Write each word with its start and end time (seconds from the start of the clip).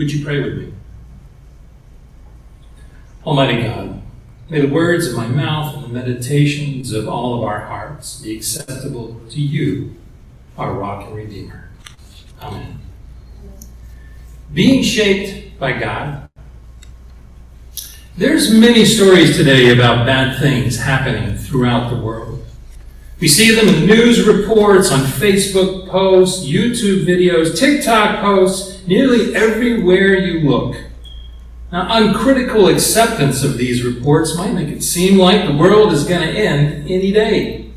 Would 0.00 0.14
you 0.14 0.24
pray 0.24 0.40
with 0.42 0.56
me? 0.56 0.72
Almighty 3.22 3.64
God, 3.64 4.00
may 4.48 4.62
the 4.62 4.72
words 4.72 5.06
of 5.06 5.14
my 5.14 5.26
mouth 5.26 5.74
and 5.74 5.84
the 5.84 5.88
meditations 5.88 6.92
of 6.92 7.06
all 7.06 7.36
of 7.36 7.44
our 7.44 7.66
hearts 7.66 8.22
be 8.22 8.34
acceptable 8.34 9.20
to 9.28 9.38
you, 9.38 9.94
our 10.56 10.72
rock 10.72 11.06
and 11.06 11.14
redeemer. 11.14 11.68
Amen. 12.40 12.80
Being 14.54 14.82
shaped 14.82 15.58
by 15.58 15.78
God. 15.78 16.30
There's 18.16 18.54
many 18.54 18.86
stories 18.86 19.36
today 19.36 19.70
about 19.70 20.06
bad 20.06 20.40
things 20.40 20.78
happening 20.78 21.36
throughout 21.36 21.90
the 21.90 22.02
world. 22.02 22.29
We 23.20 23.28
see 23.28 23.54
them 23.54 23.68
in 23.68 23.86
news 23.86 24.26
reports, 24.26 24.90
on 24.90 25.00
Facebook 25.00 25.88
posts, 25.88 26.46
YouTube 26.46 27.04
videos, 27.04 27.58
TikTok 27.58 28.20
posts, 28.20 28.86
nearly 28.86 29.34
everywhere 29.36 30.16
you 30.16 30.48
look. 30.48 30.76
Now, 31.70 31.86
uncritical 31.90 32.68
acceptance 32.68 33.44
of 33.44 33.58
these 33.58 33.84
reports 33.84 34.36
might 34.36 34.54
make 34.54 34.68
it 34.68 34.82
seem 34.82 35.18
like 35.18 35.46
the 35.46 35.54
world 35.54 35.92
is 35.92 36.04
going 36.04 36.22
to 36.22 36.32
end 36.32 36.90
any 36.90 37.12
day. 37.12 37.70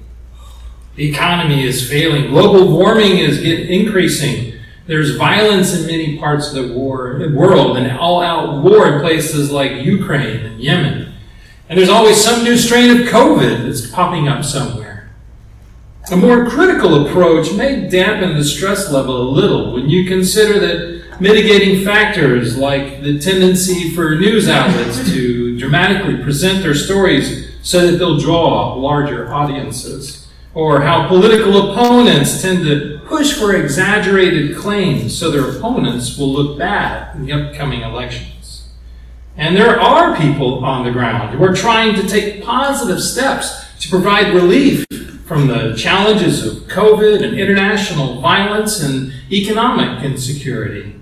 The 0.96 1.10
economy 1.10 1.66
is 1.66 1.90
failing. 1.90 2.30
Global 2.30 2.72
warming 2.72 3.18
is 3.18 3.42
increasing. 3.42 4.54
There's 4.88 5.16
violence 5.18 5.74
in 5.74 5.88
many 5.88 6.18
parts 6.18 6.54
of 6.54 6.56
the 6.56 6.74
war, 6.74 7.22
world, 7.34 7.78
and 7.78 7.98
all-out 7.98 8.64
war 8.64 8.94
in 8.94 9.02
places 9.02 9.52
like 9.52 9.84
Ukraine 9.84 10.46
and 10.46 10.62
Yemen. 10.62 11.14
And 11.68 11.78
there's 11.78 11.90
always 11.90 12.18
some 12.18 12.44
new 12.44 12.58
strain 12.58 12.90
of 12.92 13.08
COVID 13.08 13.66
that's 13.66 13.90
popping 13.90 14.28
up 14.28 14.46
somewhere. 14.46 14.83
A 16.12 16.18
more 16.18 16.50
critical 16.50 17.08
approach 17.08 17.54
may 17.54 17.88
dampen 17.88 18.36
the 18.36 18.44
stress 18.44 18.92
level 18.92 19.22
a 19.22 19.32
little 19.32 19.72
when 19.74 19.90
you 19.90 20.06
consider 20.06 20.60
that 20.60 21.22
mitigating 21.22 21.86
factors 21.86 22.58
like 22.58 23.02
the 23.02 23.18
tendency 23.20 23.96
for 23.96 24.16
news 24.16 24.50
outlets 24.50 25.10
to 25.10 25.58
dramatically 25.58 26.22
present 26.22 26.62
their 26.62 26.74
stories 26.74 27.50
so 27.62 27.88
that 27.88 27.98
they'll 27.98 28.20
draw 28.20 28.74
larger 28.74 29.34
audiences, 29.34 30.28
or 30.54 30.82
how 30.82 31.08
political 31.08 31.72
opponents 31.72 32.42
tend 32.42 32.66
to 32.66 33.00
push 33.06 33.32
for 33.32 33.56
exaggerated 33.56 34.58
claims 34.58 35.18
so 35.18 35.32
their 35.32 35.56
opponents 35.56 36.18
will 36.18 36.34
look 36.34 36.60
bad 36.60 37.16
in 37.16 37.26
the 37.26 37.32
upcoming 37.32 37.80
elections. 37.80 38.68
And 39.38 39.56
there 39.56 39.80
are 39.80 40.18
people 40.18 40.66
on 40.66 40.84
the 40.84 40.92
ground 40.92 41.34
who 41.34 41.44
are 41.46 41.56
trying 41.56 41.96
to 41.96 42.06
take 42.06 42.44
positive 42.44 43.02
steps 43.02 43.63
to 43.84 43.90
provide 43.90 44.34
relief 44.34 44.86
from 45.26 45.48
the 45.48 45.76
challenges 45.76 46.46
of 46.46 46.64
COVID 46.70 47.22
and 47.22 47.38
international 47.38 48.22
violence 48.22 48.82
and 48.82 49.12
economic 49.30 50.04
insecurity. 50.04 50.96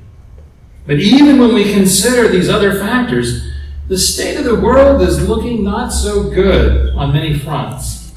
But 0.87 0.99
even 0.99 1.39
when 1.39 1.53
we 1.53 1.73
consider 1.73 2.27
these 2.27 2.49
other 2.49 2.73
factors, 2.73 3.47
the 3.87 3.99
state 3.99 4.37
of 4.37 4.45
the 4.45 4.59
world 4.59 5.01
is 5.03 5.27
looking 5.29 5.63
not 5.63 5.89
so 5.89 6.23
good 6.31 6.95
on 6.95 7.13
many 7.13 7.37
fronts. 7.37 8.13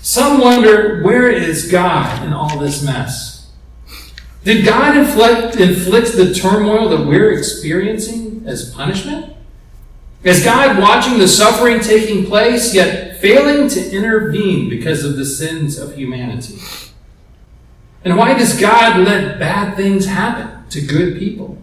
Some 0.00 0.40
wonder 0.40 1.02
where 1.02 1.28
is 1.28 1.70
God 1.70 2.24
in 2.24 2.32
all 2.32 2.56
this 2.58 2.84
mess? 2.84 3.50
Did 4.44 4.64
God 4.64 4.96
inflict, 4.96 5.56
inflict 5.56 6.12
the 6.12 6.32
turmoil 6.32 6.88
that 6.88 7.04
we're 7.04 7.32
experiencing 7.32 8.44
as 8.46 8.72
punishment? 8.72 9.34
Is 10.22 10.44
God 10.44 10.78
watching 10.78 11.18
the 11.18 11.28
suffering 11.28 11.80
taking 11.80 12.26
place, 12.26 12.74
yet 12.74 13.09
failing 13.20 13.68
to 13.68 13.90
intervene 13.90 14.68
because 14.68 15.04
of 15.04 15.16
the 15.16 15.24
sins 15.24 15.78
of 15.78 15.94
humanity? 15.94 16.58
And 18.04 18.16
why 18.16 18.34
does 18.34 18.58
God 18.58 18.98
let 19.00 19.38
bad 19.38 19.76
things 19.76 20.06
happen? 20.06 20.60
to 20.70 20.80
good 20.80 21.18
people? 21.18 21.58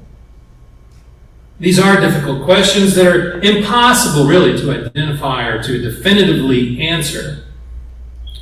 These 1.59 1.80
are 1.80 2.00
difficult 2.00 2.44
questions 2.44 2.94
that 2.95 3.08
are 3.08 3.41
impossible, 3.41 4.28
really, 4.28 4.55
to 4.59 4.72
identify 4.72 5.47
or 5.47 5.63
to 5.63 5.81
definitively 5.81 6.80
answer. 6.81 7.45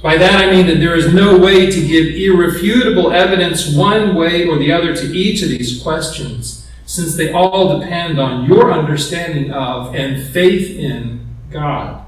By 0.04 0.18
that 0.18 0.44
I 0.44 0.52
mean 0.52 0.68
that 0.68 0.80
there 0.80 0.96
is 0.96 1.14
no 1.14 1.38
way 1.38 1.72
to 1.72 1.88
give 1.88 2.14
irrefutable 2.14 3.12
evidence 3.12 3.74
one 3.74 4.16
way 4.16 4.48
or 4.48 4.58
the 4.58 4.72
other 4.72 4.94
to 4.94 5.18
each 5.18 5.42
of 5.42 5.50
these 5.50 5.82
questions, 5.82 6.70
since 6.86 7.16
they 7.16 7.32
all 7.32 7.80
depend 7.80 8.20
on 8.20 8.46
your 8.46 8.72
understanding 8.72 9.52
of 9.52 9.96
and 9.96 10.22
faith 10.22 10.78
in 10.78 11.26
God. 11.50 12.05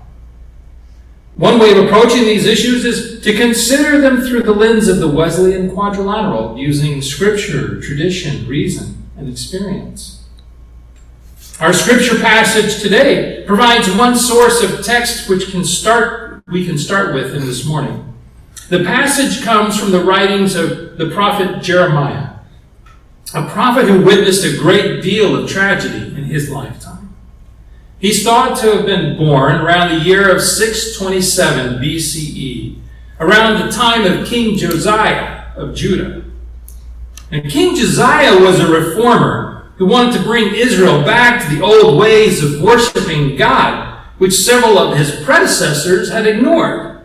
One 1.38 1.59
way 1.59 1.72
of 1.72 1.86
approaching 1.86 2.24
these 2.24 2.48
issues 2.48 2.84
is 2.84 3.22
to 3.22 3.31
consider 3.38 4.02
them 4.02 4.22
through 4.22 4.42
the 4.42 4.53
lens 4.53 4.88
of 4.88 4.98
the 4.98 5.08
Wesleyan 5.08 5.70
quadrilateral, 5.70 6.58
using 6.58 7.00
scripture, 7.03 7.80
tradition, 7.80 8.48
reason, 8.48 9.08
and 9.16 9.30
experience. 9.30 10.26
Our 11.59 11.74
scripture 11.74 12.20
passage 12.20 12.81
today 12.81 13.44
provides 13.46 13.88
one 13.94 14.16
source 14.16 14.64
of 14.64 14.84
text 14.84 15.30
which 15.30 15.52
can 15.52 15.64
start, 15.64 16.44
we 16.47 16.66
can 16.66 16.78
start 16.78 17.14
with 17.14 17.36
in 17.36 17.46
this 17.46 17.68
morning. 17.68 18.16
The 18.70 18.84
passage 18.84 19.44
comes 19.44 19.80
from 19.80 19.92
the 19.92 20.03
writings 20.03 20.56
of 20.56 20.97
the 20.97 21.12
prophet 21.12 21.62
Jeremiah, 21.62 22.40
a 23.36 23.47
prophet 23.47 23.86
who 23.86 24.03
witnessed 24.03 24.44
a 24.44 24.58
great 24.58 25.03
deal 25.03 25.36
of 25.36 25.47
tragedy 25.47 26.16
in 26.18 26.24
his 26.24 26.50
lifetime. 26.50 26.97
He's 28.00 28.24
thought 28.24 28.58
to 28.59 28.75
have 28.75 28.85
been 28.85 29.18
born 29.18 29.56
around 29.56 29.90
the 29.90 30.06
year 30.06 30.34
of 30.34 30.41
627 30.41 31.81
BCE, 31.81 32.80
around 33.19 33.59
the 33.59 33.72
time 33.72 34.06
of 34.06 34.28
King 34.28 34.56
Josiah 34.56 35.46
of 35.56 35.74
Judah. 35.74 36.24
And 37.31 37.50
King 37.50 37.75
Josiah 37.75 38.40
was 38.40 38.59
a 38.59 38.72
reformer 38.72 39.72
who 39.78 39.88
wanted 39.88 40.13
to 40.18 40.24
bring 40.24 40.53
Israel 40.53 41.03
back 41.03 41.41
to 41.41 41.56
the 41.56 41.63
old 41.63 42.00
ways 42.00 42.44
of 42.44 42.62
worshiping 42.62 43.35
God, 43.35 44.00
which 44.19 44.34
several 44.34 44.78
of 44.78 44.97
his 44.97 45.24
predecessors 45.24 46.09
had 46.09 46.28
ignored. 46.28 47.02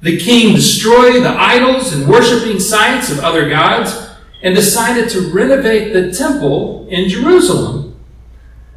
The 0.00 0.16
king 0.16 0.54
destroyed 0.54 1.24
the 1.24 1.36
idols 1.36 1.92
and 1.92 2.08
worshiping 2.08 2.60
sites 2.60 3.10
of 3.10 3.18
other 3.18 3.48
gods 3.48 4.08
and 4.44 4.54
decided 4.54 5.10
to 5.10 5.32
renovate 5.32 5.92
the 5.92 6.12
temple 6.12 6.86
in 6.88 7.08
Jerusalem 7.08 7.87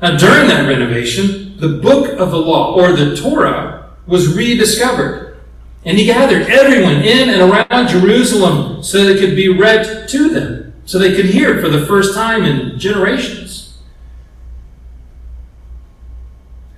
now, 0.02 0.18
during 0.18 0.48
that 0.48 0.68
renovation, 0.68 1.58
the 1.58 1.68
book 1.68 2.20
of 2.20 2.32
the 2.32 2.38
law, 2.38 2.74
or 2.74 2.94
the 2.94 3.16
Torah, 3.16 3.92
was 4.08 4.36
rediscovered. 4.36 5.40
And 5.86 5.98
he 5.98 6.06
gathered 6.06 6.50
everyone 6.50 7.04
in 7.04 7.30
and 7.30 7.42
around 7.42 7.88
Jerusalem 7.88 8.82
so 8.82 9.04
that 9.04 9.16
it 9.16 9.20
could 9.20 9.36
be 9.36 9.50
read 9.50 10.10
to 10.10 10.30
them, 10.30 10.74
so 10.86 10.98
they 10.98 11.16
could 11.16 11.26
hear 11.26 11.56
it 11.56 11.62
for 11.62 11.70
the 11.70 11.86
first 11.86 12.16
time 12.16 12.44
in 12.44 12.80
generations. 12.80 13.78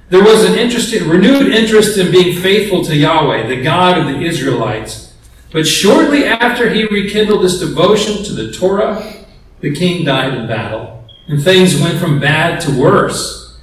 There 0.10 0.24
was 0.24 0.44
an 0.44 0.56
interesting, 0.56 1.08
renewed 1.08 1.54
interest 1.54 1.98
in 1.98 2.12
being 2.12 2.40
faithful 2.40 2.84
to 2.86 2.96
Yahweh, 2.96 3.48
the 3.48 3.62
God 3.62 3.98
of 3.98 4.06
the 4.06 4.22
Israelites. 4.26 5.14
But 5.52 5.66
shortly 5.66 6.26
after 6.26 6.70
he 6.70 6.86
rekindled 6.86 7.44
this 7.44 7.60
devotion 7.60 8.24
to 8.26 8.34
the 8.34 8.52
Torah, 8.52 9.26
the 9.62 9.74
king 9.74 10.04
died 10.04 10.34
in 10.34 10.46
battle 10.46 11.03
and 11.28 11.42
things 11.42 11.80
went 11.80 12.00
from 12.00 12.20
bad 12.20 12.62
to 12.62 12.80
worse. 12.80 13.58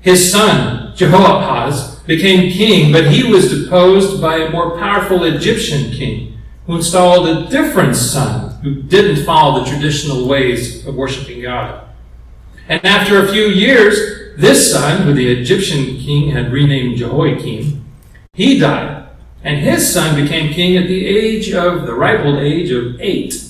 His 0.00 0.30
son, 0.30 0.94
Jehoahaz, 0.96 2.00
became 2.06 2.52
king, 2.52 2.92
but 2.92 3.10
he 3.10 3.30
was 3.30 3.50
deposed 3.50 4.20
by 4.20 4.36
a 4.36 4.50
more 4.50 4.78
powerful 4.78 5.24
Egyptian 5.24 5.90
king 5.90 6.38
who 6.66 6.76
installed 6.76 7.28
a 7.28 7.48
different 7.48 7.96
son 7.96 8.60
who 8.62 8.82
didn't 8.82 9.24
follow 9.24 9.60
the 9.60 9.70
traditional 9.70 10.28
ways 10.28 10.86
of 10.86 10.94
worshiping 10.94 11.42
God. 11.42 11.88
And 12.68 12.84
after 12.84 13.22
a 13.22 13.32
few 13.32 13.46
years, 13.46 14.36
this 14.36 14.70
son, 14.72 15.02
who 15.02 15.14
the 15.14 15.32
Egyptian 15.32 15.96
king 15.98 16.30
had 16.30 16.52
renamed 16.52 16.98
Jehoiakim, 16.98 17.84
he 18.34 18.58
died, 18.58 19.08
and 19.42 19.58
his 19.58 19.92
son 19.92 20.20
became 20.20 20.52
king 20.52 20.76
at 20.76 20.88
the 20.88 21.06
age 21.06 21.52
of 21.52 21.86
the 21.86 21.94
ripe 21.94 22.24
old 22.24 22.38
age 22.38 22.70
of 22.70 23.00
eight. 23.00 23.45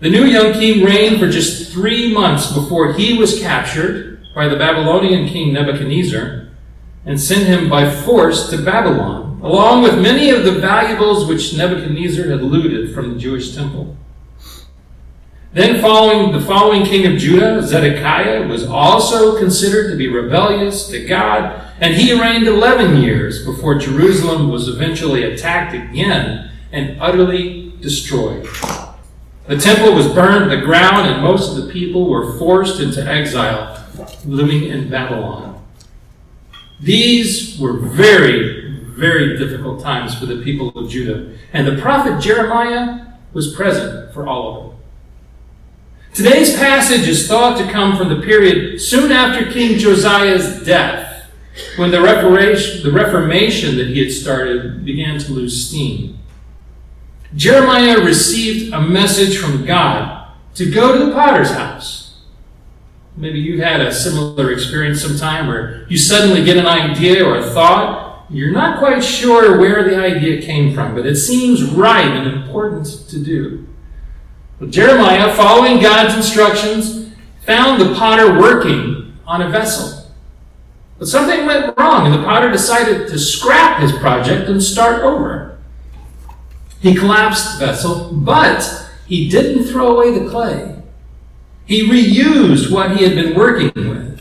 The 0.00 0.10
new 0.10 0.26
young 0.26 0.52
king 0.52 0.84
reigned 0.84 1.18
for 1.18 1.28
just 1.28 1.72
three 1.72 2.12
months 2.12 2.52
before 2.52 2.92
he 2.92 3.18
was 3.18 3.40
captured 3.40 4.20
by 4.32 4.46
the 4.46 4.56
Babylonian 4.56 5.26
king 5.26 5.52
Nebuchadnezzar 5.52 6.46
and 7.04 7.20
sent 7.20 7.48
him 7.48 7.68
by 7.68 7.90
force 7.90 8.48
to 8.50 8.62
Babylon, 8.62 9.40
along 9.42 9.82
with 9.82 10.00
many 10.00 10.30
of 10.30 10.44
the 10.44 10.52
valuables 10.52 11.26
which 11.26 11.56
Nebuchadnezzar 11.56 12.28
had 12.28 12.42
looted 12.42 12.94
from 12.94 13.14
the 13.14 13.18
Jewish 13.18 13.56
temple. 13.56 13.96
Then 15.52 15.80
following 15.80 16.30
the 16.30 16.46
following 16.46 16.84
king 16.84 17.12
of 17.12 17.18
Judah, 17.18 17.60
Zedekiah, 17.62 18.46
was 18.46 18.64
also 18.64 19.36
considered 19.38 19.90
to 19.90 19.96
be 19.96 20.06
rebellious 20.06 20.88
to 20.90 21.04
God, 21.06 21.60
and 21.80 21.94
he 21.94 22.20
reigned 22.20 22.46
11 22.46 23.02
years 23.02 23.44
before 23.44 23.74
Jerusalem 23.76 24.50
was 24.50 24.68
eventually 24.68 25.24
attacked 25.24 25.74
again 25.74 26.52
and 26.70 27.00
utterly 27.00 27.72
destroyed. 27.80 28.46
The 29.48 29.56
temple 29.56 29.94
was 29.94 30.06
burned 30.08 30.50
to 30.50 30.56
the 30.56 30.62
ground, 30.62 31.08
and 31.08 31.22
most 31.22 31.56
of 31.56 31.64
the 31.64 31.72
people 31.72 32.10
were 32.10 32.38
forced 32.38 32.80
into 32.80 33.02
exile, 33.02 33.82
living 34.26 34.64
in 34.64 34.90
Babylon. 34.90 35.64
These 36.80 37.58
were 37.58 37.72
very, 37.72 38.74
very 38.74 39.38
difficult 39.38 39.80
times 39.80 40.14
for 40.14 40.26
the 40.26 40.42
people 40.42 40.68
of 40.76 40.90
Judah, 40.90 41.34
and 41.54 41.66
the 41.66 41.80
prophet 41.80 42.20
Jeremiah 42.20 43.06
was 43.32 43.54
present 43.54 44.12
for 44.12 44.28
all 44.28 44.48
of 44.48 44.64
them. 44.64 44.80
Today's 46.12 46.54
passage 46.54 47.08
is 47.08 47.26
thought 47.26 47.56
to 47.56 47.72
come 47.72 47.96
from 47.96 48.10
the 48.10 48.20
period 48.20 48.78
soon 48.82 49.10
after 49.10 49.50
King 49.50 49.78
Josiah's 49.78 50.62
death, 50.66 51.30
when 51.76 51.90
the 51.90 52.02
Reformation, 52.02 52.82
the 52.82 52.92
Reformation 52.92 53.78
that 53.78 53.86
he 53.86 54.04
had 54.04 54.12
started 54.12 54.84
began 54.84 55.18
to 55.18 55.32
lose 55.32 55.68
steam. 55.68 56.17
Jeremiah 57.34 58.00
received 58.00 58.72
a 58.72 58.80
message 58.80 59.38
from 59.38 59.64
God 59.64 60.28
to 60.54 60.70
go 60.70 60.98
to 60.98 61.06
the 61.06 61.12
potter's 61.12 61.50
house. 61.50 62.20
Maybe 63.16 63.38
you've 63.40 63.60
had 63.60 63.80
a 63.80 63.92
similar 63.92 64.52
experience 64.52 65.02
sometime 65.02 65.48
where 65.48 65.86
you 65.88 65.98
suddenly 65.98 66.44
get 66.44 66.56
an 66.56 66.66
idea 66.66 67.24
or 67.24 67.36
a 67.36 67.42
thought. 67.42 68.26
You're 68.30 68.52
not 68.52 68.78
quite 68.78 69.02
sure 69.02 69.58
where 69.58 69.82
the 69.82 69.96
idea 69.96 70.40
came 70.40 70.72
from, 70.74 70.94
but 70.94 71.04
it 71.04 71.16
seems 71.16 71.64
right 71.64 72.06
and 72.06 72.26
important 72.28 72.86
to 73.08 73.22
do. 73.22 73.66
But 74.58 74.70
Jeremiah, 74.70 75.34
following 75.34 75.80
God's 75.80 76.14
instructions, 76.14 77.12
found 77.44 77.80
the 77.80 77.94
potter 77.94 78.38
working 78.38 79.18
on 79.26 79.42
a 79.42 79.50
vessel. 79.50 80.12
But 80.98 81.08
something 81.08 81.46
went 81.46 81.76
wrong, 81.78 82.06
and 82.06 82.14
the 82.14 82.24
potter 82.24 82.50
decided 82.50 83.08
to 83.08 83.18
scrap 83.18 83.80
his 83.80 83.92
project 83.92 84.48
and 84.48 84.62
start 84.62 85.02
over. 85.02 85.37
He 86.80 86.94
collapsed 86.94 87.58
the 87.58 87.66
vessel, 87.66 88.12
but 88.12 88.90
he 89.06 89.28
didn't 89.28 89.64
throw 89.64 89.96
away 89.96 90.18
the 90.18 90.30
clay. 90.30 90.76
He 91.66 91.88
reused 91.88 92.70
what 92.70 92.96
he 92.96 93.04
had 93.04 93.14
been 93.14 93.34
working 93.34 93.72
with. 93.74 94.20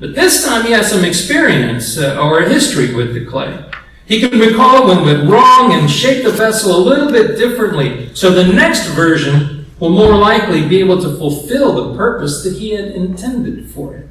But 0.00 0.14
this 0.14 0.44
time 0.44 0.64
he 0.64 0.72
has 0.72 0.90
some 0.90 1.04
experience 1.04 1.98
uh, 1.98 2.20
or 2.20 2.40
a 2.40 2.48
history 2.48 2.94
with 2.94 3.14
the 3.14 3.24
clay. 3.24 3.64
He 4.06 4.20
can 4.20 4.38
recall 4.38 4.86
when 4.86 5.04
went 5.04 5.30
wrong 5.30 5.72
and 5.72 5.90
shape 5.90 6.24
the 6.24 6.32
vessel 6.32 6.76
a 6.76 6.82
little 6.82 7.10
bit 7.10 7.38
differently, 7.38 8.14
so 8.14 8.30
the 8.30 8.52
next 8.52 8.88
version 8.88 9.66
will 9.78 9.90
more 9.90 10.14
likely 10.16 10.66
be 10.66 10.78
able 10.80 11.00
to 11.00 11.16
fulfill 11.16 11.72
the 11.72 11.96
purpose 11.96 12.42
that 12.44 12.56
he 12.58 12.70
had 12.70 12.86
intended 12.86 13.70
for 13.70 13.94
it. 13.94 14.08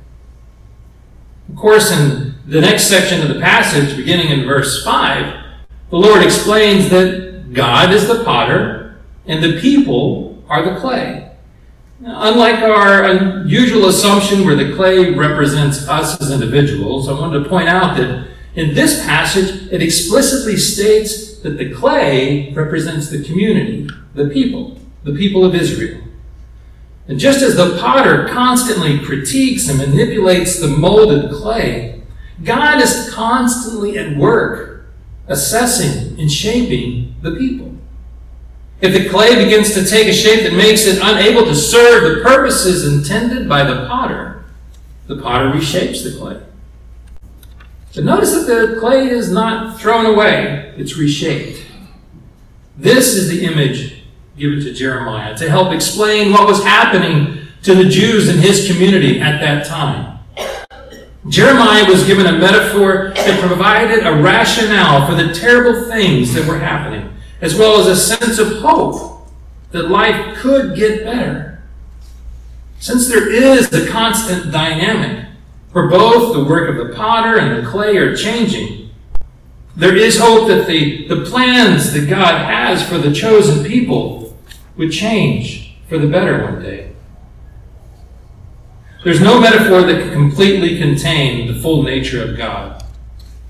Of 1.50 1.56
course, 1.56 1.92
in 1.92 2.36
the 2.48 2.62
next 2.62 2.84
section 2.84 3.22
of 3.22 3.28
the 3.28 3.40
passage, 3.40 3.96
beginning 3.96 4.30
in 4.30 4.46
verse 4.46 4.84
5, 4.84 5.44
the 5.90 5.98
Lord 5.98 6.24
explains 6.24 6.90
that 6.90 7.33
God 7.54 7.94
is 7.94 8.08
the 8.08 8.24
potter 8.24 9.00
and 9.26 9.44
the 9.44 9.60
people 9.62 10.44
are 10.50 10.74
the 10.74 10.80
clay. 10.80 11.32
Unlike 12.06 12.60
our 12.64 13.06
unusual 13.06 13.88
assumption 13.88 14.46
where 14.46 14.56
the 14.56 14.76
clay 14.76 15.14
represents 15.14 15.88
us 15.88 16.20
as 16.22 16.32
individuals, 16.32 17.08
I 17.08 17.14
wanted 17.14 17.44
to 17.44 17.50
point 17.50 17.70
out 17.70 17.96
that 17.98 18.28
in 18.56 18.76
this 18.76 19.04
passage, 19.06 19.72
it 19.72 19.82
explicitly 19.82 20.58
states 20.58 21.40
that 21.40 21.58
the 21.58 21.74
clay 21.74 22.52
represents 22.54 23.10
the 23.10 23.24
community, 23.24 23.90
the 24.14 24.28
people, 24.28 24.78
the 25.04 25.14
people 25.14 25.46
of 25.46 25.56
Israel. 25.56 26.02
And 27.08 27.20
just 27.20 27.42
as 27.42 27.56
the 27.56 27.78
potter 27.80 28.28
constantly 28.28 29.00
critiques 29.00 29.68
and 29.68 29.78
manipulates 29.78 30.60
the 30.60 30.68
molded 30.68 31.32
clay, 31.32 32.02
God 32.44 32.82
is 32.82 33.10
constantly 33.14 33.98
at 33.98 34.18
work 34.18 34.73
assessing 35.28 36.20
and 36.20 36.32
shaping 36.32 37.16
the 37.22 37.32
people. 37.32 37.76
If 38.82 38.94
the 38.94 39.10
clay 39.10 39.42
begins 39.44 39.74
to 39.76 39.86
take 39.86 40.08
a 40.08 40.14
shape 40.14 40.44
that 40.44 40.58
makes 40.58 40.86
it 40.86 41.00
unable 41.02 41.46
to 41.46 41.56
serve 41.56 42.04
the 42.04 42.22
purposes 42.22 42.86
intended 42.86 43.48
by 43.48 43.64
the 43.64 43.88
potter, 43.88 44.44
the 45.08 45.22
potter 45.22 45.50
reshapes 45.50 46.04
the 46.04 46.18
clay. 46.18 46.42
But 47.96 48.04
notice 48.04 48.32
that 48.32 48.46
the 48.46 48.80
clay 48.80 49.08
is 49.10 49.32
not 49.32 49.80
thrown 49.80 50.06
away, 50.06 50.74
it's 50.78 50.98
reshaped. 50.98 51.64
This 52.78 53.14
is 53.14 53.30
the 53.30 53.46
image 53.46 54.04
given 54.36 54.60
to 54.62 54.74
Jeremiah 54.74 55.38
to 55.38 55.50
help 55.50 55.72
explain 55.72 56.32
what 56.32 56.48
was 56.48 56.64
happening 56.64 57.48
to 57.62 57.76
the 57.76 57.86
Jews 57.86 58.28
in 58.28 58.40
his 58.40 58.68
community 58.68 59.22
at 59.22 59.40
that 59.40 59.66
time. 59.66 60.13
Jeremiah 61.30 61.86
was 61.90 62.06
given 62.06 62.26
a 62.26 62.38
metaphor 62.38 63.14
that 63.16 63.40
provided 63.40 64.06
a 64.06 64.22
rationale 64.22 65.08
for 65.08 65.16
the 65.16 65.34
terrible 65.34 65.88
things 65.88 66.34
that 66.34 66.48
were 66.48 66.60
happening, 66.60 67.14
as 67.40 67.56
well 67.56 67.80
as 67.80 67.88
a 67.88 67.96
sense 67.96 68.40
of 68.40 68.60
hope 68.60 69.30
that 69.72 69.90
life 69.90 70.36
could 70.38 70.76
get 70.76 71.06
better. 71.06 71.64
Since 72.80 73.08
there 73.08 73.32
is 73.32 73.72
a 73.72 73.90
constant 73.90 74.52
dynamic 74.52 75.28
for 75.72 75.88
both 75.88 76.34
the 76.34 76.44
work 76.44 76.70
of 76.70 76.88
the 76.88 76.94
potter 76.94 77.40
and 77.40 77.58
the 77.58 77.70
clay 77.70 77.98
are 77.98 78.16
changing. 78.16 78.92
There 79.76 79.96
is 79.96 80.20
hope 80.20 80.48
that 80.50 80.68
the, 80.68 81.08
the 81.08 81.26
plans 81.26 81.94
that 81.94 82.08
God 82.08 82.46
has 82.46 82.88
for 82.88 83.00
the 83.00 83.14
chosen 83.14 83.66
people 83.66 84.38
would 84.78 84.92
change 84.92 85.76
for 85.88 85.98
the 85.98 86.08
better 86.08 86.44
one 86.44 86.62
day. 86.62 86.93
There's 89.04 89.20
no 89.20 89.40
metaphor 89.40 89.82
that 89.82 90.02
can 90.02 90.12
completely 90.12 90.78
contain 90.78 91.48
the 91.48 91.60
full 91.60 91.84
nature 91.84 92.24
of 92.24 92.38
God, 92.38 92.84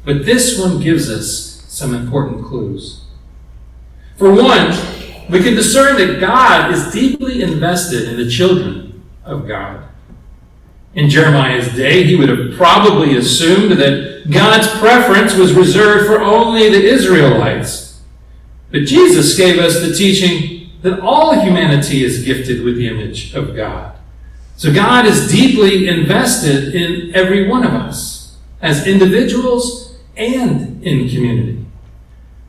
but 0.03 0.25
this 0.25 0.59
one 0.59 0.79
gives 0.79 1.09
us 1.09 1.63
some 1.67 1.93
important 1.93 2.45
clues. 2.45 3.03
For 4.17 4.33
one, 4.33 4.71
we 5.29 5.43
can 5.43 5.53
discern 5.53 5.97
that 5.97 6.19
God 6.19 6.73
is 6.73 6.91
deeply 6.91 7.41
invested 7.41 8.09
in 8.09 8.17
the 8.17 8.29
children 8.29 9.03
of 9.23 9.47
God. 9.47 9.83
In 10.95 11.09
Jeremiah's 11.09 11.73
day, 11.75 12.03
he 12.03 12.15
would 12.15 12.29
have 12.29 12.55
probably 12.55 13.17
assumed 13.17 13.73
that 13.73 14.29
God's 14.29 14.67
preference 14.79 15.35
was 15.35 15.53
reserved 15.53 16.07
for 16.07 16.21
only 16.21 16.69
the 16.69 16.83
Israelites. 16.83 18.01
But 18.71 18.85
Jesus 18.85 19.35
gave 19.37 19.59
us 19.59 19.81
the 19.81 19.93
teaching 19.93 20.71
that 20.81 20.99
all 20.99 21.39
humanity 21.39 22.03
is 22.03 22.23
gifted 22.23 22.63
with 22.63 22.75
the 22.75 22.87
image 22.87 23.33
of 23.33 23.55
God. 23.55 23.97
So 24.63 24.73
God 24.73 25.05
is 25.05 25.29
deeply 25.29 25.89
invested 25.89 26.73
in 26.73 27.13
every 27.13 27.49
one 27.49 27.65
of 27.65 27.73
us 27.73 28.37
as 28.61 28.87
individuals 28.87 29.97
and 30.15 30.81
in 30.81 31.09
community. 31.09 31.65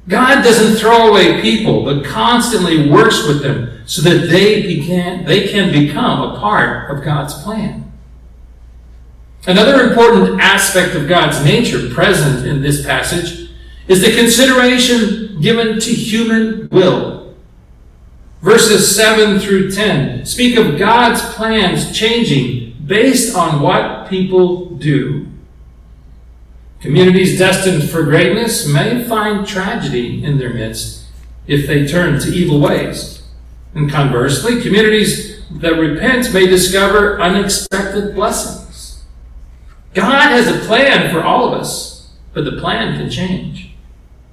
God 0.07 0.45
doesn't 0.45 0.77
throw 0.77 1.09
away 1.09 1.43
people, 1.43 1.83
but 1.83 2.05
constantly 2.05 2.89
works 2.89 3.27
with 3.27 3.43
them 3.43 3.83
so 3.87 4.01
that 4.03 4.29
they, 4.29 4.63
began, 4.63 5.25
they 5.25 5.49
can 5.49 5.73
become 5.73 6.23
a 6.23 6.39
part 6.39 6.89
of 6.89 7.03
God's 7.03 7.35
plan. 7.43 7.93
Another 9.49 9.83
important 9.83 10.41
aspect 10.41 10.95
of 10.95 11.09
God's 11.09 11.45
nature 11.45 11.91
present 11.91 12.47
in 12.47 12.63
this 12.63 12.87
passage 12.87 13.51
is 13.89 14.03
the 14.03 14.15
consideration 14.15 15.41
given 15.41 15.81
to 15.81 15.91
human 15.93 16.69
will. 16.69 17.14
Verses 18.45 18.95
7 18.95 19.41
through 19.41 19.71
10 19.71 20.27
speak 20.27 20.59
of 20.59 20.79
God's 20.79 21.23
plans 21.33 21.97
changing 21.99 22.77
based 22.85 23.35
on 23.35 23.63
what 23.63 24.11
people 24.11 24.67
do. 24.67 25.29
Communities 26.81 27.39
destined 27.39 27.89
for 27.89 28.03
greatness 28.03 28.69
may 28.69 29.03
find 29.03 29.47
tragedy 29.47 30.23
in 30.23 30.37
their 30.37 30.53
midst 30.53 31.07
if 31.47 31.67
they 31.67 31.87
turn 31.87 32.21
to 32.21 32.29
evil 32.29 32.61
ways. 32.61 33.23
And 33.75 33.91
conversely, 33.91 34.61
communities 34.61 35.43
that 35.51 35.79
repent 35.79 36.35
may 36.35 36.47
discover 36.47 37.19
unexpected 37.23 38.15
blessings. 38.15 39.05
God 39.95 40.29
has 40.33 40.49
a 40.49 40.67
plan 40.67 41.11
for 41.11 41.25
all 41.25 41.49
of 41.49 41.59
us, 41.59 42.13
but 42.35 42.45
the 42.45 42.61
plan 42.61 42.99
can 42.99 43.09
change. 43.09 43.71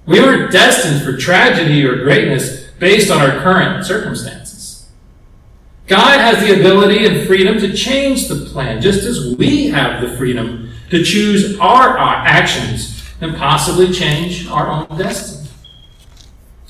We 0.06 0.20
aren't 0.20 0.52
destined 0.52 1.02
for 1.02 1.16
tragedy 1.16 1.86
or 1.86 2.04
greatness 2.04 2.61
based 2.82 3.12
on 3.12 3.22
our 3.22 3.40
current 3.44 3.86
circumstances. 3.86 4.90
God 5.86 6.20
has 6.20 6.44
the 6.44 6.60
ability 6.60 7.06
and 7.06 7.28
freedom 7.28 7.60
to 7.60 7.74
change 7.74 8.28
the 8.28 8.44
plan, 8.48 8.82
just 8.82 9.04
as 9.04 9.36
we 9.38 9.68
have 9.68 10.02
the 10.02 10.18
freedom 10.18 10.72
to 10.90 11.04
choose 11.04 11.60
our 11.60 11.96
actions 11.96 13.08
and 13.22 13.36
possibly 13.36 13.94
change 13.94 14.48
our 14.48 14.68
own 14.68 14.98
destiny. 14.98 15.48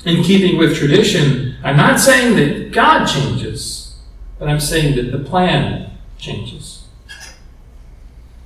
In 0.04 0.22
keeping 0.22 0.58
with 0.58 0.76
tradition, 0.76 1.56
I'm 1.64 1.78
not 1.78 1.98
saying 1.98 2.36
that 2.36 2.72
God 2.72 3.06
changes, 3.06 3.96
but 4.38 4.50
I'm 4.50 4.60
saying 4.60 4.96
that 4.96 5.16
the 5.16 5.24
plan 5.24 5.92
changes. 6.18 6.84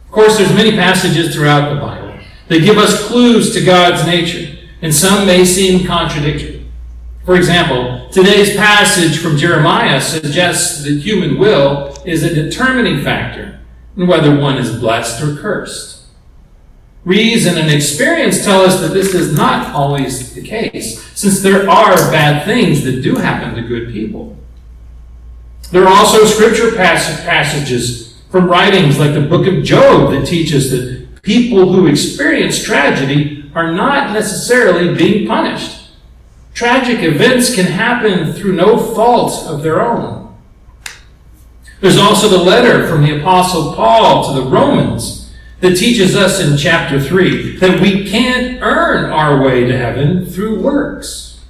Of 0.04 0.12
course, 0.12 0.38
there's 0.38 0.54
many 0.54 0.70
passages 0.70 1.35
throughout 1.35 1.75
the 1.75 1.80
Bible 1.80 2.16
that 2.46 2.61
give 2.61 2.78
us 2.78 3.08
clues 3.08 3.52
to 3.54 3.64
God's 3.64 4.06
nature, 4.06 4.56
and 4.82 4.94
some 4.94 5.26
may 5.26 5.44
seem 5.44 5.85
contradictory. 5.85 6.55
For 7.26 7.35
example, 7.35 8.09
today's 8.11 8.54
passage 8.54 9.18
from 9.18 9.37
Jeremiah 9.37 10.00
suggests 10.00 10.85
that 10.85 11.00
human 11.00 11.38
will 11.40 11.92
is 12.04 12.23
a 12.23 12.33
determining 12.33 13.02
factor 13.02 13.59
in 13.97 14.06
whether 14.06 14.38
one 14.38 14.59
is 14.59 14.78
blessed 14.78 15.21
or 15.21 15.35
cursed. 15.35 16.04
Reason 17.04 17.59
and 17.59 17.68
experience 17.68 18.45
tell 18.45 18.61
us 18.61 18.80
that 18.80 18.95
this 18.95 19.12
is 19.12 19.37
not 19.37 19.75
always 19.75 20.35
the 20.35 20.40
case, 20.40 21.02
since 21.16 21.40
there 21.40 21.68
are 21.68 21.97
bad 22.12 22.45
things 22.45 22.85
that 22.85 23.02
do 23.02 23.16
happen 23.16 23.56
to 23.56 23.62
good 23.62 23.92
people. 23.92 24.37
There 25.73 25.83
are 25.83 25.92
also 25.92 26.25
scripture 26.26 26.76
passages 26.76 28.23
from 28.30 28.49
writings 28.49 29.00
like 29.00 29.14
the 29.14 29.21
book 29.21 29.49
of 29.49 29.64
Job 29.64 30.12
that 30.12 30.28
teaches 30.28 30.71
that 30.71 31.23
people 31.23 31.73
who 31.73 31.88
experience 31.88 32.62
tragedy 32.62 33.50
are 33.52 33.73
not 33.73 34.12
necessarily 34.12 34.95
being 34.95 35.26
punished. 35.26 35.86
Tragic 36.56 37.02
events 37.02 37.54
can 37.54 37.66
happen 37.66 38.32
through 38.32 38.54
no 38.54 38.78
fault 38.78 39.46
of 39.46 39.62
their 39.62 39.82
own. 39.82 40.34
There's 41.82 41.98
also 41.98 42.30
the 42.30 42.42
letter 42.42 42.88
from 42.88 43.02
the 43.02 43.20
Apostle 43.20 43.75
Paul 43.75 44.26
to 44.26 44.40
the 44.40 44.48
Romans 44.48 45.34
that 45.60 45.76
teaches 45.76 46.16
us 46.16 46.40
in 46.40 46.56
chapter 46.56 46.98
3 46.98 47.58
that 47.58 47.82
we 47.82 48.08
can't 48.08 48.62
earn 48.62 49.10
our 49.12 49.44
way 49.44 49.66
to 49.66 49.76
heaven 49.76 50.25
through 50.25 50.62
works. 50.62 51.44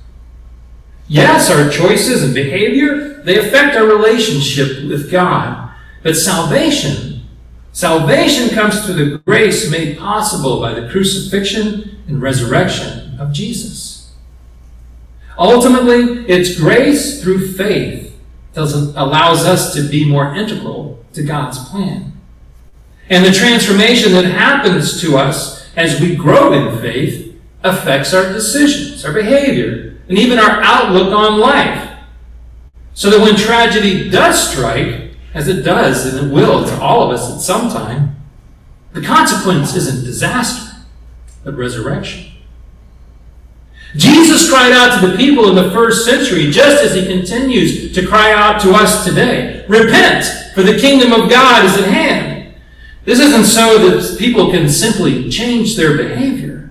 Yes, 1.07 1.51
our 1.51 1.71
choices 1.71 2.25
and 2.25 2.35
behavior, 2.35 3.23
they 3.23 3.39
affect 3.39 3.77
our 3.77 3.87
relationship 3.87 4.89
with 4.89 5.09
God. 5.09 5.73
But 6.03 6.17
salvation, 6.17 7.29
salvation 7.71 8.49
comes 8.49 8.85
through 8.85 8.95
the 8.95 9.19
grace 9.19 9.71
made 9.71 9.99
possible 9.99 10.61
by 10.61 10.75
the 10.75 10.89
crucifixion 10.89 11.97
and 12.09 12.21
resurrection 12.21 13.17
of 13.21 13.33
Jesus. 13.33 13.96
Ultimately, 15.39 16.27
it's 16.29 16.59
grace 16.59 17.23
through 17.23 17.53
faith 17.53 18.19
that 18.55 18.73
allows 18.97 19.45
us 19.45 19.75
to 19.75 19.83
be 19.83 20.09
more 20.09 20.35
integral 20.35 21.05
to 21.13 21.23
God's 21.23 21.59
plan. 21.69 22.13
And 23.09 23.25
the 23.25 23.33
transformation 23.33 24.13
that 24.13 24.25
happens 24.25 25.01
to 25.03 25.17
us 25.17 25.69
as 25.77 26.01
we 26.01 26.17
grow 26.17 26.53
in 26.53 26.81
faith 26.81 27.39
affects 27.63 28.15
our 28.15 28.33
decisions, 28.33 29.05
our 29.05 29.13
behavior, 29.13 29.99
and 30.09 30.19
even 30.19 30.39
our 30.39 30.63
outlook 30.63 31.13
on 31.13 31.39
life. 31.39 31.99
So 32.95 33.11
that 33.11 33.21
when 33.21 33.37
tragedy 33.37 34.09
does 34.09 34.51
strike, 34.51 35.11
as 35.35 35.49
it 35.49 35.63
does 35.63 36.07
and 36.07 36.27
it 36.27 36.35
will 36.35 36.65
to 36.65 36.81
all 36.81 37.03
of 37.03 37.11
us 37.11 37.31
at 37.31 37.41
some 37.41 37.71
time, 37.71 38.17
the 38.93 39.03
consequence 39.03 39.77
isn't 39.77 40.05
disaster, 40.05 40.77
but 41.45 41.55
resurrection. 41.55 42.33
Jesus 43.97 44.51
cried 44.51 44.73
out 44.73 45.01
to 45.01 45.07
the 45.07 45.17
people 45.17 45.49
in 45.49 45.55
the 45.55 45.71
first 45.71 46.05
century, 46.05 46.51
just 46.51 46.83
as 46.83 46.95
he 46.95 47.07
continues 47.07 47.95
to 47.95 48.07
cry 48.07 48.33
out 48.33 48.61
to 48.63 48.73
us 48.73 49.05
today 49.05 49.65
Repent, 49.69 50.25
for 50.55 50.63
the 50.63 50.79
kingdom 50.79 51.13
of 51.13 51.31
God 51.31 51.65
is 51.65 51.77
at 51.79 51.89
hand. 51.89 52.55
This 53.05 53.21
isn't 53.21 53.45
so 53.45 53.79
that 53.79 54.19
people 54.19 54.51
can 54.51 54.69
simply 54.69 55.29
change 55.29 55.77
their 55.77 55.97
behavior, 55.97 56.71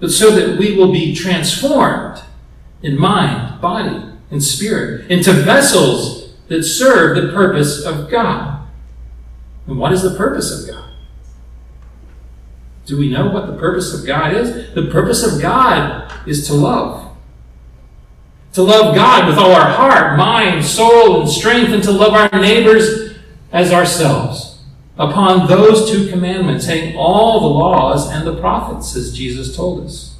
but 0.00 0.10
so 0.10 0.30
that 0.30 0.58
we 0.58 0.76
will 0.76 0.92
be 0.92 1.14
transformed 1.14 2.22
in 2.82 2.98
mind, 2.98 3.60
body, 3.60 4.04
and 4.30 4.42
spirit 4.42 5.10
into 5.10 5.32
vessels 5.32 6.34
that 6.48 6.62
serve 6.62 7.16
the 7.16 7.32
purpose 7.32 7.82
of 7.84 8.10
God. 8.10 8.68
And 9.66 9.78
what 9.78 9.92
is 9.92 10.02
the 10.02 10.16
purpose 10.16 10.50
of 10.50 10.68
God? 10.68 10.90
Do 12.86 12.98
we 12.98 13.10
know 13.10 13.30
what 13.30 13.46
the 13.46 13.56
purpose 13.56 13.94
of 13.94 14.06
God 14.06 14.34
is? 14.34 14.74
The 14.74 14.90
purpose 14.90 15.22
of 15.22 15.40
God 15.40 16.12
is 16.26 16.46
to 16.48 16.54
love. 16.54 17.16
To 18.54 18.62
love 18.62 18.94
God 18.94 19.26
with 19.26 19.38
all 19.38 19.52
our 19.52 19.70
heart, 19.70 20.16
mind, 20.18 20.64
soul, 20.64 21.22
and 21.22 21.28
strength, 21.28 21.72
and 21.72 21.82
to 21.82 21.90
love 21.90 22.12
our 22.12 22.40
neighbors 22.40 23.16
as 23.52 23.72
ourselves. 23.72 24.62
Upon 24.96 25.48
those 25.48 25.90
two 25.90 26.08
commandments 26.08 26.66
hang 26.66 26.96
all 26.96 27.40
the 27.40 27.46
laws 27.46 28.08
and 28.10 28.26
the 28.26 28.38
prophets, 28.38 28.94
as 28.94 29.16
Jesus 29.16 29.56
told 29.56 29.84
us. 29.84 30.16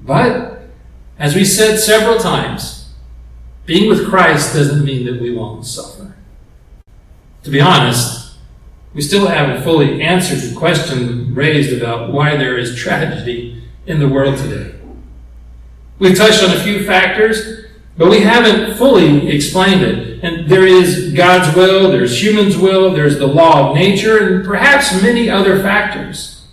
But, 0.00 0.62
as 1.18 1.34
we 1.34 1.44
said 1.44 1.78
several 1.78 2.18
times, 2.18 2.92
being 3.66 3.88
with 3.88 4.08
Christ 4.08 4.54
doesn't 4.54 4.84
mean 4.84 5.04
that 5.06 5.20
we 5.20 5.34
won't 5.34 5.66
suffer. 5.66 6.14
To 7.42 7.50
be 7.50 7.60
honest, 7.60 8.34
we 8.94 9.02
still 9.02 9.26
haven't 9.26 9.62
fully 9.62 10.02
answered 10.02 10.38
the 10.40 10.56
question 10.56 11.19
raised 11.34 11.76
about 11.76 12.12
why 12.12 12.36
there 12.36 12.58
is 12.58 12.76
tragedy 12.76 13.62
in 13.86 13.98
the 13.98 14.08
world 14.08 14.36
today. 14.38 14.74
We've 15.98 16.16
touched 16.16 16.42
on 16.42 16.56
a 16.56 16.60
few 16.60 16.84
factors, 16.84 17.66
but 17.96 18.10
we 18.10 18.20
haven't 18.20 18.76
fully 18.76 19.28
explained 19.28 19.82
it. 19.82 20.24
And 20.24 20.48
there 20.48 20.66
is 20.66 21.12
God's 21.12 21.54
will, 21.54 21.90
there's 21.90 22.22
human's 22.22 22.56
will, 22.56 22.92
there's 22.92 23.18
the 23.18 23.26
law 23.26 23.68
of 23.68 23.74
nature, 23.74 24.36
and 24.36 24.44
perhaps 24.44 25.02
many 25.02 25.28
other 25.28 25.62
factors. 25.62 26.46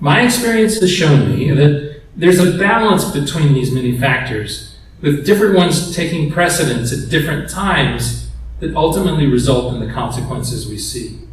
My 0.00 0.22
experience 0.22 0.78
has 0.80 0.90
shown 0.92 1.34
me 1.34 1.50
that 1.50 2.02
there's 2.14 2.38
a 2.38 2.58
balance 2.58 3.10
between 3.10 3.54
these 3.54 3.72
many 3.72 3.98
factors, 3.98 4.76
with 5.00 5.24
different 5.24 5.56
ones 5.56 5.94
taking 5.94 6.30
precedence 6.30 6.92
at 6.92 7.08
different 7.08 7.48
times 7.48 8.30
that 8.60 8.74
ultimately 8.74 9.26
result 9.26 9.74
in 9.74 9.80
the 9.80 9.92
consequences 9.92 10.68
we 10.68 10.78
see. 10.78 11.23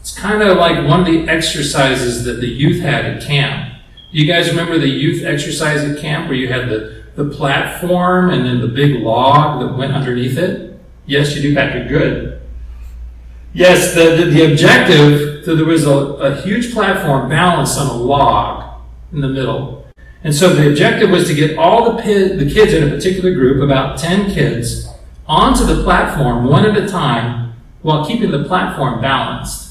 It's 0.00 0.16
kind 0.16 0.42
of 0.42 0.56
like 0.56 0.86
one 0.88 1.00
of 1.00 1.06
the 1.06 1.28
exercises 1.28 2.24
that 2.24 2.40
the 2.40 2.48
youth 2.48 2.80
had 2.80 3.04
at 3.04 3.22
camp. 3.22 3.74
Do 4.12 4.18
you 4.18 4.26
guys 4.26 4.48
remember 4.48 4.78
the 4.78 4.88
youth 4.88 5.24
exercise 5.24 5.84
at 5.84 5.98
camp 5.98 6.28
where 6.28 6.36
you 6.36 6.48
had 6.48 6.68
the, 6.68 7.04
the 7.16 7.28
platform 7.28 8.30
and 8.30 8.44
then 8.44 8.60
the 8.60 8.68
big 8.68 9.02
log 9.02 9.60
that 9.60 9.76
went 9.76 9.92
underneath 9.92 10.38
it? 10.38 10.80
Yes, 11.06 11.36
you 11.36 11.42
do, 11.42 11.54
Patrick. 11.54 11.88
Good. 11.88 12.40
Yes, 13.52 13.94
the, 13.94 14.16
the, 14.16 14.30
the 14.30 14.52
objective, 14.52 15.44
so 15.44 15.54
there 15.54 15.66
was 15.66 15.84
a, 15.84 15.90
a 15.90 16.40
huge 16.40 16.72
platform 16.72 17.28
balanced 17.28 17.78
on 17.78 17.88
a 17.88 17.94
log 17.94 18.80
in 19.12 19.20
the 19.20 19.28
middle. 19.28 19.86
And 20.22 20.34
so 20.34 20.50
the 20.50 20.70
objective 20.70 21.10
was 21.10 21.26
to 21.28 21.34
get 21.34 21.58
all 21.58 21.96
the, 21.96 22.36
the 22.36 22.50
kids 22.50 22.72
in 22.72 22.86
a 22.86 22.90
particular 22.90 23.34
group, 23.34 23.62
about 23.62 23.98
10 23.98 24.30
kids, 24.32 24.88
onto 25.26 25.64
the 25.64 25.82
platform 25.82 26.44
one 26.44 26.64
at 26.64 26.76
a 26.76 26.88
time 26.88 27.54
while 27.82 28.06
keeping 28.06 28.30
the 28.30 28.44
platform 28.44 29.00
balanced. 29.00 29.69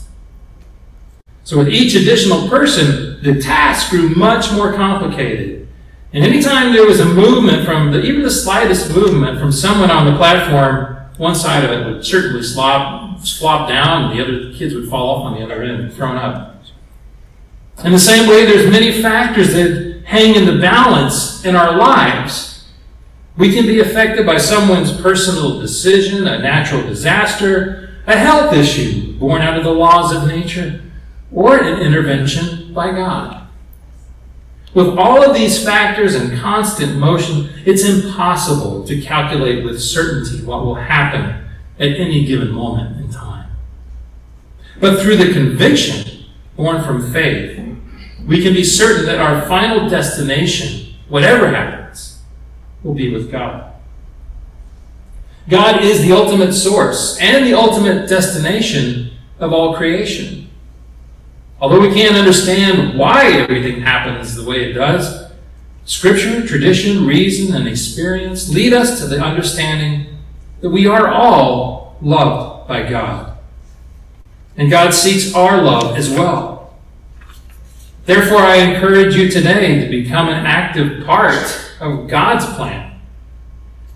So 1.50 1.58
with 1.58 1.70
each 1.70 1.96
additional 1.96 2.48
person, 2.48 3.24
the 3.24 3.42
task 3.42 3.90
grew 3.90 4.10
much 4.10 4.52
more 4.52 4.72
complicated. 4.72 5.68
And 6.14 6.24
anytime 6.24 6.74
there 6.74 6.86
was 6.86 7.00
a 7.00 7.06
movement 7.06 7.66
from 7.66 7.92
the, 7.92 8.04
even 8.04 8.22
the 8.22 8.30
slightest 8.30 8.96
movement 8.96 9.40
from 9.40 9.52
someone 9.52 9.90
on 9.90 10.06
the 10.06 10.16
platform, 10.16 11.10
one 11.18 11.34
side 11.34 11.66
of 11.66 11.72
it 11.72 11.88
would 11.88 12.06
certainly 12.06 12.44
slop, 12.44 13.20
flop 13.22 13.68
down, 13.68 14.12
and 14.12 14.20
the 14.20 14.24
other 14.24 14.54
kids 14.54 14.76
would 14.76 14.90
fall 14.90 15.10
off 15.10 15.26
on 15.26 15.40
the 15.40 15.44
other 15.44 15.64
end, 15.64 15.92
thrown 15.92 16.18
up. 16.18 16.62
In 17.84 17.94
the 17.94 17.98
same 17.98 18.30
way, 18.30 18.46
there's 18.46 18.72
many 18.72 19.02
factors 19.02 19.52
that 19.54 20.04
hang 20.06 20.36
in 20.36 20.46
the 20.46 20.62
balance 20.62 21.44
in 21.46 21.56
our 21.56 21.76
lives. 21.76 22.70
We 23.38 23.56
can 23.56 23.66
be 23.66 23.80
affected 23.80 24.24
by 24.24 24.38
someone's 24.38 25.02
personal 25.02 25.60
decision, 25.60 26.28
a 26.28 26.38
natural 26.38 26.84
disaster, 26.84 27.90
a 28.06 28.16
health 28.16 28.54
issue 28.54 29.18
born 29.18 29.42
out 29.42 29.58
of 29.58 29.64
the 29.64 29.74
laws 29.74 30.14
of 30.14 30.28
nature 30.28 30.84
or 31.32 31.58
an 31.58 31.82
intervention 31.82 32.74
by 32.74 32.92
God. 32.92 33.48
With 34.74 34.98
all 34.98 35.24
of 35.24 35.36
these 35.36 35.64
factors 35.64 36.16
in 36.16 36.38
constant 36.40 36.98
motion, 36.98 37.50
it's 37.66 37.84
impossible 37.84 38.84
to 38.86 39.02
calculate 39.02 39.64
with 39.64 39.82
certainty 39.82 40.44
what 40.46 40.64
will 40.64 40.76
happen 40.76 41.48
at 41.80 42.00
any 42.00 42.26
given 42.26 42.52
moment 42.52 42.98
in 42.98 43.10
time. 43.12 43.50
But 44.80 45.02
through 45.02 45.18
the 45.18 45.34
conviction 45.34 46.26
born 46.56 46.84
from 46.84 47.12
faith, 47.12 47.60
we 48.28 48.44
can 48.44 48.54
be 48.54 48.64
certain 48.64 49.06
that 49.06 49.20
our 49.20 49.48
final 49.48 49.90
destination, 49.90 50.94
whatever 51.08 51.50
happens, 51.50 52.22
will 52.84 52.94
be 52.94 53.12
with 53.12 53.32
God. 53.32 53.74
God 55.50 55.84
is 55.84 56.02
the 56.02 56.12
ultimate 56.12 56.54
source 56.54 57.18
and 57.20 57.44
the 57.46 57.56
ultimate 57.56 58.08
destination 58.08 59.12
of 59.40 59.52
all 59.52 59.76
creation. 59.76 60.49
Although 61.62 61.82
we 61.82 61.94
can't 61.94 62.16
understand 62.16 62.98
why 62.98 63.26
everything 63.26 63.82
happens 63.82 64.36
the 64.36 64.46
way 64.46 64.70
it 64.70 64.74
does, 64.74 65.30
Scripture, 65.90 66.46
tradition, 66.46 67.08
reason, 67.08 67.56
and 67.56 67.68
experience 67.68 68.48
lead 68.48 68.74
us 68.74 69.02
to 69.02 69.08
the 69.08 69.20
understanding 69.20 70.06
that 70.62 70.70
we 70.70 70.86
are 70.86 71.08
all 71.08 71.98
loved 72.00 72.68
by 72.68 72.88
God. 72.88 73.36
And 74.56 74.70
God 74.70 74.94
seeks 74.94 75.34
our 75.34 75.64
love 75.64 75.98
as 75.98 76.08
well. 76.10 76.78
Therefore, 78.06 78.38
I 78.38 78.58
encourage 78.58 79.16
you 79.16 79.30
today 79.30 79.84
to 79.84 79.90
become 79.90 80.30
an 80.30 80.46
active 80.46 81.06
part 81.08 81.74
of 81.80 82.08
God's 82.08 82.46
plan. 82.56 83.00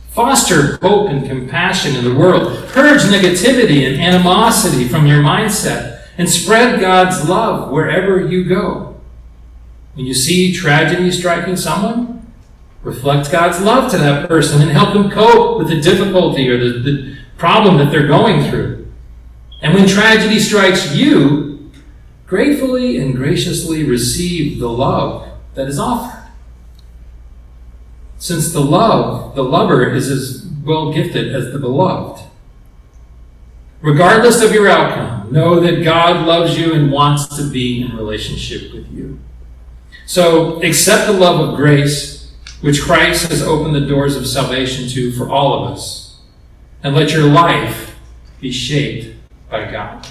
Foster 0.09 0.77
hope 0.77 1.09
and 1.09 1.27
compassion 1.27 1.95
in 1.95 2.03
the 2.03 2.15
world. 2.15 2.67
Purge 2.69 3.03
negativity 3.03 3.87
and 3.87 4.01
animosity 4.01 4.87
from 4.87 5.05
your 5.05 5.21
mindset 5.21 5.92
and 6.17 6.29
spread 6.29 6.79
God's 6.79 7.27
love 7.27 7.71
wherever 7.71 8.25
you 8.25 8.43
go. 8.43 8.99
When 9.93 10.05
you 10.05 10.13
see 10.13 10.53
tragedy 10.53 11.11
striking 11.11 11.55
someone, 11.55 12.31
reflect 12.81 13.31
God's 13.31 13.61
love 13.61 13.91
to 13.91 13.97
that 13.97 14.27
person 14.27 14.61
and 14.61 14.71
help 14.71 14.93
them 14.93 15.09
cope 15.09 15.57
with 15.57 15.69
the 15.69 15.79
difficulty 15.81 16.49
or 16.49 16.57
the, 16.57 16.79
the 16.79 17.17
problem 17.37 17.77
that 17.77 17.91
they're 17.91 18.07
going 18.07 18.49
through. 18.49 18.91
And 19.61 19.73
when 19.73 19.87
tragedy 19.87 20.39
strikes 20.39 20.95
you, 20.95 21.71
gratefully 22.25 22.97
and 22.97 23.15
graciously 23.15 23.83
receive 23.83 24.59
the 24.59 24.69
love 24.69 25.29
that 25.53 25.67
is 25.67 25.79
offered. 25.79 26.31
Since 28.17 28.53
the 28.53 28.61
love, 28.61 29.35
the 29.35 29.43
lover, 29.43 29.93
is 29.93 30.09
as 30.09 30.45
well 30.63 30.93
gifted 30.93 31.35
as 31.35 31.51
the 31.51 31.59
beloved. 31.59 32.23
Regardless 33.81 34.41
of 34.41 34.53
your 34.53 34.69
outcome, 34.69 35.12
know 35.31 35.59
that 35.59 35.83
God 35.83 36.25
loves 36.25 36.57
you 36.57 36.73
and 36.73 36.91
wants 36.91 37.35
to 37.37 37.49
be 37.49 37.81
in 37.81 37.95
relationship 37.95 38.73
with 38.73 38.91
you. 38.91 39.19
So 40.05 40.61
accept 40.61 41.07
the 41.07 41.13
love 41.13 41.49
of 41.49 41.55
grace, 41.55 42.31
which 42.61 42.81
Christ 42.81 43.29
has 43.29 43.41
opened 43.41 43.75
the 43.75 43.87
doors 43.87 44.15
of 44.15 44.27
salvation 44.27 44.87
to 44.89 45.11
for 45.11 45.29
all 45.29 45.63
of 45.63 45.71
us, 45.71 46.19
and 46.83 46.95
let 46.95 47.11
your 47.11 47.25
life 47.25 47.97
be 48.39 48.51
shaped 48.51 49.15
by 49.49 49.71
God. 49.71 50.05